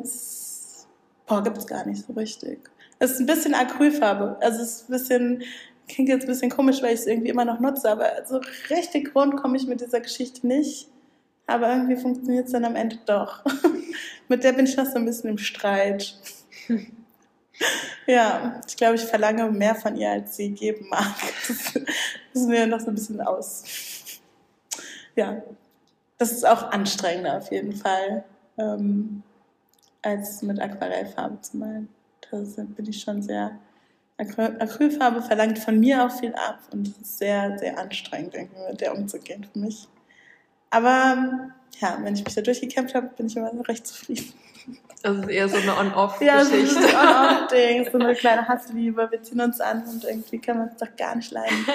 [0.00, 0.86] ist,
[1.26, 2.70] boah, gibt es gar nicht so richtig.
[3.00, 4.38] Es ist ein bisschen Acrylfarbe.
[4.40, 5.42] Also es ist ein bisschen,
[5.88, 8.40] klingt jetzt ein bisschen komisch, weil ich es irgendwie immer noch nutze, aber so
[8.70, 10.88] richtig rund komme ich mit dieser Geschichte nicht.
[11.48, 13.44] Aber irgendwie funktioniert es dann am Ende doch.
[14.28, 16.16] mit der bin ich noch so ein bisschen im Streit.
[18.06, 21.14] ja, ich glaube, ich verlange mehr von ihr, als sie geben mag.
[22.32, 23.64] Das ist mir noch so ein bisschen aus.
[25.16, 25.42] Ja,
[26.16, 28.24] das ist auch anstrengender auf jeden Fall,
[28.56, 29.24] ähm,
[30.00, 31.88] als mit Aquarellfarbe zu malen.
[32.30, 33.58] Da bin ich schon sehr.
[34.16, 38.80] Acrylfarbe verlangt von mir auch viel ab und es ist sehr, sehr anstrengend, irgendwie mit
[38.80, 39.88] der umzugehen für mich.
[40.68, 44.34] Aber ja, wenn ich mich da durchgekämpft habe, bin ich immer recht zufrieden.
[45.02, 46.26] Also eher so eine On-Off-Geschichte.
[46.26, 49.08] Ja, so ein On-Off-Ding, so eine kleine Hassliebe.
[49.10, 51.66] Wir ziehen uns an und irgendwie kann man es doch gar nicht leiden.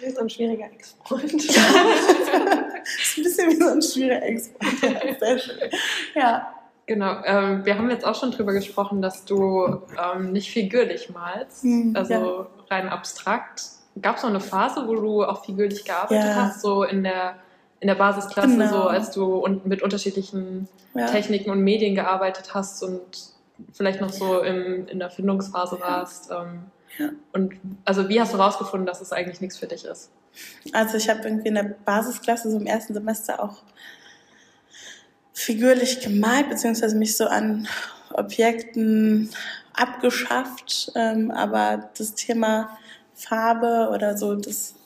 [0.00, 1.32] Wie so ein schwieriger Ex-Freund.
[1.34, 1.56] ist
[3.16, 4.82] ein bisschen wie so ein schwieriger Ex-Freund.
[4.82, 5.70] Ja, sehr schön.
[6.14, 6.54] Ja.
[6.86, 11.62] Genau, ähm, wir haben jetzt auch schon drüber gesprochen, dass du ähm, nicht figürlich malst,
[11.62, 12.46] hm, also ja.
[12.68, 13.62] rein abstrakt.
[14.00, 16.34] Gab es noch eine Phase, wo du auch figürlich gearbeitet ja.
[16.34, 17.36] hast, so in der
[17.82, 18.70] in der Basisklasse, genau.
[18.70, 21.06] so als du und mit unterschiedlichen ja.
[21.06, 23.02] Techniken und Medien gearbeitet hast und
[23.72, 26.30] vielleicht noch so im, in der Findungsphase warst.
[26.30, 26.62] Ähm,
[26.98, 27.08] ja.
[27.32, 30.10] Und also wie hast du herausgefunden, dass es eigentlich nichts für dich ist?
[30.72, 33.64] Also ich habe irgendwie in der Basisklasse so im ersten Semester auch
[35.32, 37.66] figürlich gemalt, beziehungsweise mich so an
[38.12, 39.28] Objekten
[39.72, 40.92] abgeschafft.
[40.94, 42.78] Ähm, aber das Thema
[43.12, 44.76] Farbe oder so, das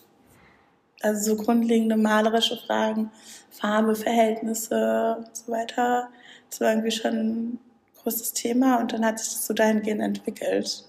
[1.06, 3.10] also so grundlegende malerische Fragen,
[3.50, 6.08] Farbe, Verhältnisse und so weiter.
[6.50, 7.58] Das war irgendwie schon ein
[8.02, 10.84] großes Thema und dann hat sich das so dahingehend entwickelt.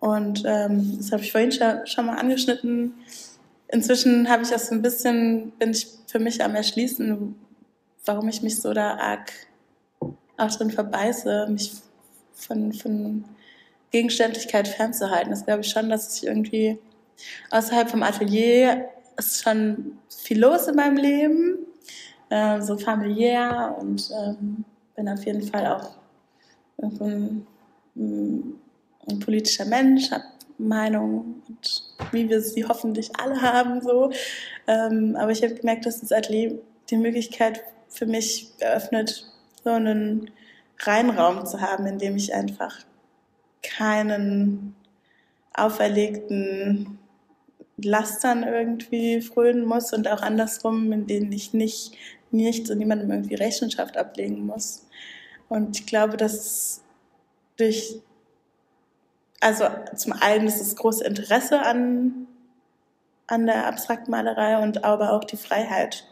[0.00, 2.94] Und ähm, das habe ich vorhin schon, schon mal angeschnitten.
[3.68, 7.34] Inzwischen habe ich auch so ein bisschen, bin ich für mich am Erschließen,
[8.04, 9.32] warum ich mich so da arg
[10.36, 11.72] auch drin verbeiße, mich
[12.32, 13.24] von, von
[13.90, 15.30] Gegenständlichkeit fernzuhalten.
[15.30, 16.78] Das glaube ich schon, dass ich irgendwie
[17.50, 21.58] außerhalb vom Atelier ist schon viel los in meinem Leben,
[22.30, 25.90] äh, so familiär und ähm, bin auf jeden Fall auch
[26.80, 27.46] ein,
[27.96, 30.24] ein politischer Mensch, habe
[30.58, 34.10] Meinung und wie wir sie hoffentlich alle haben so.
[34.66, 36.58] Ähm, aber ich habe gemerkt, dass das Atelier
[36.90, 39.30] die Möglichkeit für mich eröffnet,
[39.62, 40.30] so einen
[40.80, 42.76] Reinraum zu haben, in dem ich einfach
[43.62, 44.74] keinen
[45.54, 46.98] auferlegten
[47.82, 51.96] Lastern irgendwie frönen muss und auch andersrum, in denen ich nicht
[52.30, 54.86] nichts und niemandem irgendwie Rechenschaft ablegen muss.
[55.48, 56.82] Und ich glaube, dass
[57.56, 58.00] durch,
[59.40, 59.64] also
[59.96, 62.26] zum einen ist das große Interesse an,
[63.26, 66.04] an der Abstraktmalerei und aber auch die Freiheit,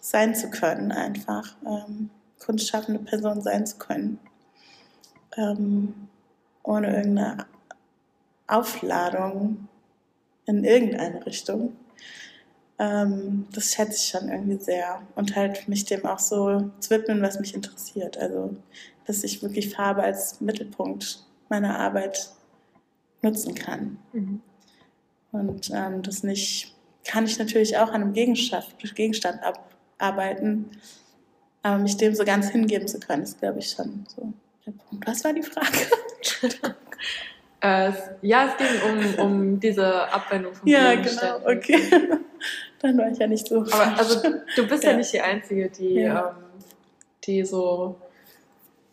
[0.00, 4.18] sein zu können, einfach ähm, kunstschaffende Person sein zu können,
[5.36, 6.08] ähm,
[6.62, 7.46] ohne irgendeine
[8.46, 9.68] Aufladung
[10.50, 11.76] in irgendeine Richtung.
[12.78, 15.02] Ähm, das schätze ich schon irgendwie sehr.
[15.14, 18.18] Und halt mich dem auch so zu widmen, was mich interessiert.
[18.18, 18.56] Also,
[19.06, 22.30] dass ich wirklich Farbe als Mittelpunkt meiner Arbeit
[23.22, 23.98] nutzen kann.
[24.12, 24.40] Mhm.
[25.32, 30.70] Und ähm, das nicht, kann ich natürlich auch an einem Gegenstand, Gegenstand abarbeiten,
[31.62, 34.32] aber mich dem so ganz hingeben zu können, ist, glaube ich, schon so
[34.66, 35.06] der Punkt.
[35.06, 35.78] Was war die Frage?
[37.60, 37.92] Äh,
[38.22, 41.78] ja, es ging um, um diese Abwendung von Ja, genau, okay.
[42.80, 43.60] Dann war ich ja nicht so.
[43.60, 44.22] Aber also,
[44.56, 44.92] du bist ja.
[44.92, 46.30] ja nicht die Einzige, die, ja.
[46.30, 46.44] ähm,
[47.24, 48.00] die so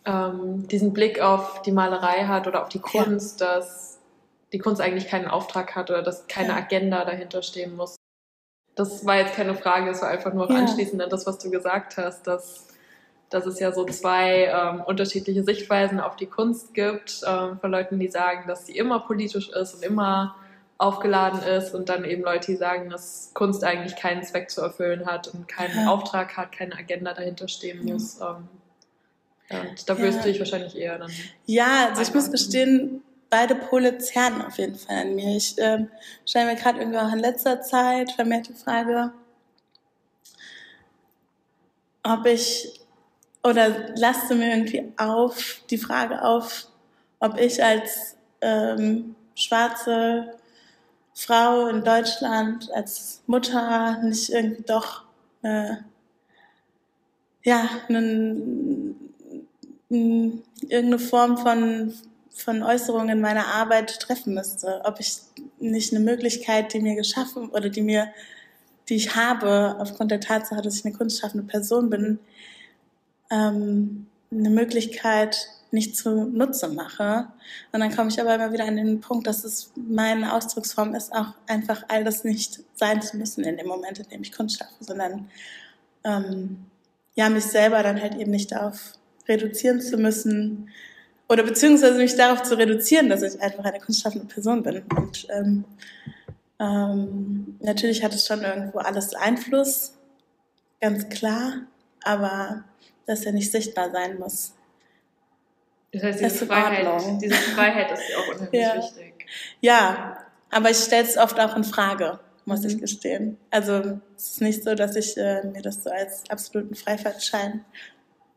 [0.06, 3.56] ähm, diesen Blick auf die Malerei hat oder auf die Kunst, ja.
[3.56, 4.00] dass
[4.52, 7.96] die Kunst eigentlich keinen Auftrag hat oder dass keine Agenda dahinter stehen muss.
[8.76, 11.98] Das war jetzt keine Frage, es war einfach nur anschließend an das, was du gesagt
[11.98, 12.68] hast, dass
[13.30, 18.00] dass es ja so zwei ähm, unterschiedliche Sichtweisen auf die Kunst gibt, ähm, von Leuten,
[18.00, 20.36] die sagen, dass sie immer politisch ist und immer
[20.78, 25.06] aufgeladen ist und dann eben Leute, die sagen, dass Kunst eigentlich keinen Zweck zu erfüllen
[25.06, 25.92] hat und keinen ja.
[25.92, 28.20] Auftrag hat, keine Agenda dahinter stehen muss.
[28.20, 28.38] Ja.
[29.50, 30.24] Ähm, und da wirst ja.
[30.24, 31.12] du dich wahrscheinlich eher dann.
[31.46, 35.36] Ja, also ich muss gestehen, beide Pole zerren auf jeden Fall an mir.
[35.36, 35.90] Ich ähm,
[36.26, 39.12] stelle mir gerade irgendwie auch in letzter Zeit vermehrt die Frage,
[42.04, 42.80] ob ich
[43.44, 46.68] oder lasste mir irgendwie auf die Frage auf,
[47.20, 50.34] ob ich als ähm, schwarze
[51.14, 55.04] Frau in Deutschland, als Mutter nicht irgendwie doch
[55.42, 55.76] äh,
[57.44, 59.14] ja, einen,
[59.90, 61.94] irgendeine Form von
[62.38, 64.82] von Äußerungen meiner Arbeit treffen müsste.
[64.86, 65.18] Ob ich
[65.60, 68.10] nicht eine Möglichkeit, die mir geschaffen oder die mir,
[68.90, 72.20] die ich habe, aufgrund der Tatsache, dass ich eine kunstschaffende Person bin,
[73.30, 77.28] ähm, eine Möglichkeit nicht zu Nutze mache.
[77.72, 81.14] Und dann komme ich aber immer wieder an den Punkt, dass es meine Ausdrucksform ist,
[81.14, 84.60] auch einfach all das nicht sein zu müssen in dem Moment, in dem ich Kunst
[84.60, 85.30] schaffe, sondern
[86.04, 86.66] ähm,
[87.16, 88.94] ja, mich selber dann halt eben nicht darauf
[89.28, 90.70] reduzieren zu müssen
[91.28, 94.84] oder beziehungsweise mich darauf zu reduzieren, dass ich einfach eine kunstschaffende Person bin.
[94.84, 95.66] Und ähm,
[96.60, 99.94] ähm, natürlich hat es schon irgendwo alles Einfluss,
[100.80, 101.64] ganz klar,
[102.04, 102.64] aber
[103.08, 104.54] dass er nicht sichtbar sein muss.
[105.92, 108.78] Das heißt, diese, Freiheit, diese Freiheit ist ja auch unheimlich ja.
[108.78, 109.26] wichtig.
[109.62, 110.18] Ja,
[110.52, 112.68] aber ich stelle es oft auch in Frage, muss mhm.
[112.68, 113.38] ich gestehen.
[113.50, 117.66] Also es ist nicht so, dass ich äh, mir das so als absoluten Freifahrtschein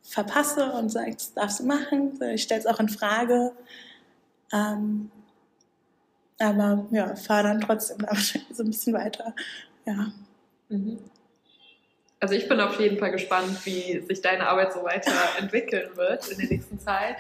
[0.02, 2.18] verpasse und sage, das darfst du machen.
[2.33, 3.52] Ich stelle es auch in Frage.
[4.52, 5.11] Ähm,
[6.38, 7.98] aber ja, fahre dann trotzdem
[8.52, 9.35] so ein bisschen weiter.
[9.85, 10.12] Ja.
[10.68, 10.98] Mhm.
[12.20, 16.38] Also ich bin auf jeden Fall gespannt, wie sich deine Arbeit so weiterentwickeln wird in
[16.38, 17.16] der nächsten Zeit.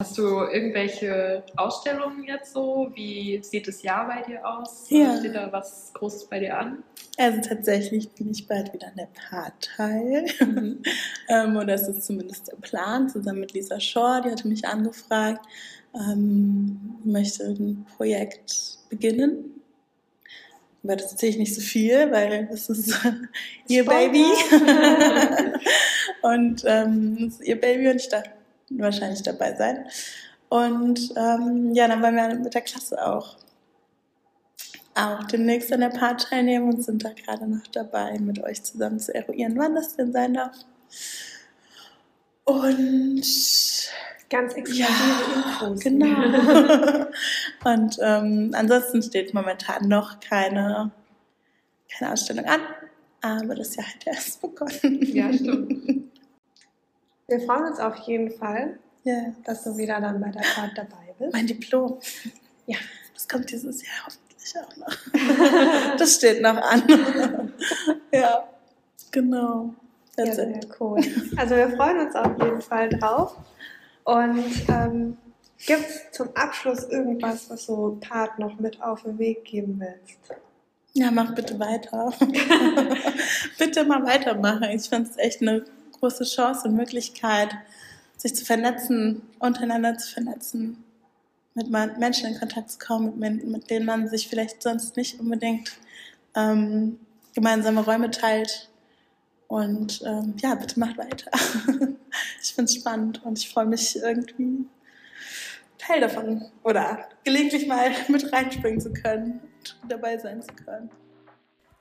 [0.00, 2.90] Hast du irgendwelche Ausstellungen jetzt so?
[2.94, 4.86] Wie sieht das Jahr bei dir aus?
[4.90, 5.16] Ja.
[5.18, 6.82] Steht da was Großes bei dir an?
[7.16, 10.24] Also tatsächlich bin ich bald wieder in der Partei.
[10.40, 10.82] Mhm.
[11.28, 15.44] ähm, oder es ist zumindest der Plan, zusammen mit Lisa Shaw, die hatte mich angefragt,
[15.94, 19.57] ähm, möchte ein Projekt beginnen
[20.84, 22.94] aber das erzähle ich nicht so viel, weil das ist
[23.68, 24.24] ihr Baby.
[26.22, 28.24] und ähm, das ist ihr Baby und ich darf
[28.70, 29.86] wahrscheinlich dabei sein.
[30.48, 33.36] Und ähm, ja, dann wollen wir mit der Klasse auch
[34.98, 38.98] auch demnächst an der Part teilnehmen und sind da gerade noch dabei, mit euch zusammen
[38.98, 40.56] zu eruieren, wann das denn sein darf.
[42.44, 43.22] Und
[44.30, 45.80] Ganz exklusive ja, Infos.
[45.80, 47.06] Genau.
[47.64, 50.90] und ähm, ansonsten steht momentan noch keine,
[51.90, 52.60] keine Ausstellung an,
[53.22, 55.00] aber das Jahr hat erst begonnen.
[55.02, 56.12] Ja, stimmt.
[57.26, 59.34] Wir freuen uns auf jeden Fall, ja.
[59.44, 61.32] dass du wieder dann bei der Fahrt dabei bist.
[61.32, 61.98] Mein Diplom.
[62.66, 62.76] Ja.
[63.14, 65.98] Das kommt dieses Jahr hoffentlich auch noch.
[65.98, 66.82] das steht noch an.
[68.12, 68.48] ja,
[69.10, 69.74] genau.
[70.16, 71.00] Ja, sehr cool.
[71.36, 73.36] Also wir freuen uns auf jeden Fall drauf.
[74.08, 75.18] Und ähm,
[75.66, 80.18] gibt es zum Abschluss irgendwas, was so Part noch mit auf den Weg geben willst?
[80.94, 82.10] Ja, mach bitte weiter.
[83.58, 84.64] bitte mal weitermachen.
[84.70, 85.62] Ich finde es echt eine
[86.00, 87.50] große Chance und Möglichkeit,
[88.16, 90.82] sich zu vernetzen, untereinander zu vernetzen,
[91.52, 95.72] mit Menschen in Kontakt zu kommen, mit, mit denen man sich vielleicht sonst nicht unbedingt
[96.34, 96.98] ähm,
[97.34, 98.70] gemeinsame Räume teilt.
[99.48, 101.30] Und ähm, ja, bitte macht weiter.
[102.42, 104.66] ich finde es spannend und ich freue mich irgendwie
[105.78, 109.40] Teil davon oder gelegentlich mal mit reinspringen zu können
[109.82, 110.90] und dabei sein zu können.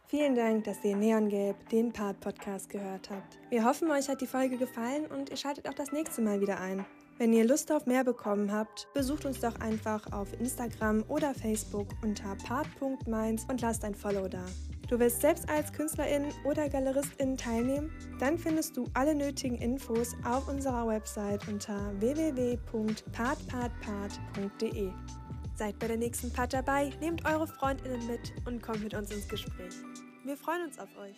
[0.10, 3.38] Vielen Dank, dass ihr Neongelb, den Part-Podcast gehört habt.
[3.50, 6.62] Wir hoffen, euch hat die Folge gefallen und ihr schaltet auch das nächste Mal wieder
[6.62, 6.86] ein.
[7.18, 11.88] Wenn ihr Lust auf mehr bekommen habt, besucht uns doch einfach auf Instagram oder Facebook
[12.04, 14.46] unter part.mainz und lasst ein Follow da.
[14.88, 17.92] Du willst selbst als Künstlerin oder Galeristin teilnehmen?
[18.20, 24.92] Dann findest du alle nötigen Infos auf unserer Website unter www.partpartpart.de.
[25.56, 29.28] Seid bei der nächsten Part dabei, nehmt eure Freundinnen mit und kommt mit uns ins
[29.28, 29.74] Gespräch.
[30.24, 31.18] Wir freuen uns auf euch.